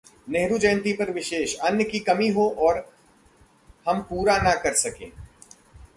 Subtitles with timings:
[0.29, 2.83] नेहरू जयंती पर विशेष: अन्न की कमी हो और
[3.87, 5.11] हम पूरा न कर सकें....